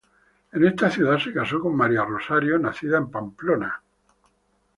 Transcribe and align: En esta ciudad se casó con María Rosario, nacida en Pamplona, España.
En 0.51 0.65
esta 0.65 0.89
ciudad 0.89 1.19
se 1.19 1.31
casó 1.31 1.59
con 1.59 1.75
María 1.75 2.03
Rosario, 2.03 2.57
nacida 2.57 2.97
en 2.97 3.11
Pamplona, 3.11 3.83
España. 4.03 4.23